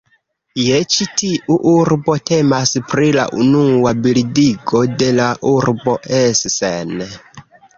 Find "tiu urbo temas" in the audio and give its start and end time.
1.21-2.73